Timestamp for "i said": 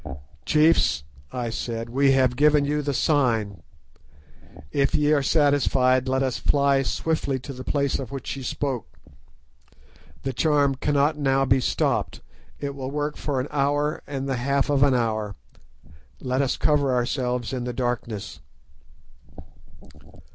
1.31-1.87